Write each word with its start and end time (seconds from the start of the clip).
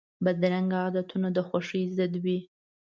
بدرنګه 0.23 0.77
عادتونه 0.85 1.27
د 1.33 1.37
خوښۍ 1.47 1.83
ضد 1.97 2.13
وي 2.23 2.39